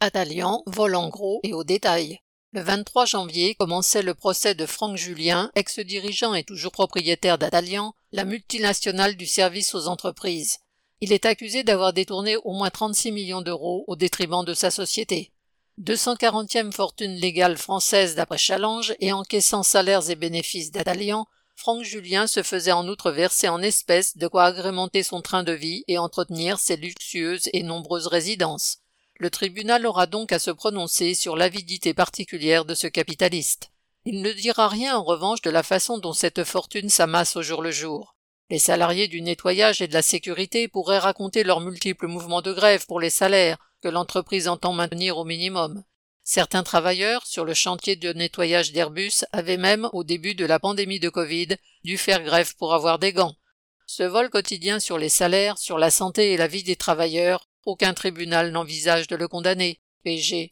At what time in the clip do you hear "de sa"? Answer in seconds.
14.44-14.70